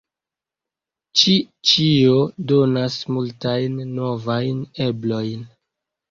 Ĉi 1.19 1.33
ĉio 1.71 2.15
donas 2.51 2.95
multajn 3.17 3.75
novajn 3.99 4.63
eblojn. 4.87 5.45